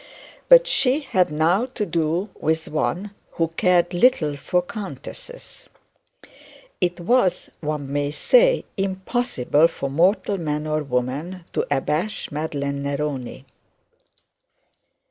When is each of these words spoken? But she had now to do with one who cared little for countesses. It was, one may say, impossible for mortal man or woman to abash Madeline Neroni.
But 0.49 0.65
she 0.65 1.01
had 1.01 1.29
now 1.31 1.67
to 1.75 1.85
do 1.85 2.29
with 2.39 2.67
one 2.67 3.11
who 3.33 3.49
cared 3.49 3.93
little 3.93 4.35
for 4.35 4.63
countesses. 4.63 5.69
It 6.81 6.99
was, 6.99 7.51
one 7.59 7.93
may 7.93 8.09
say, 8.09 8.65
impossible 8.77 9.67
for 9.67 9.91
mortal 9.91 10.39
man 10.39 10.65
or 10.65 10.81
woman 10.81 11.45
to 11.53 11.67
abash 11.69 12.31
Madeline 12.31 12.81
Neroni. 12.81 13.45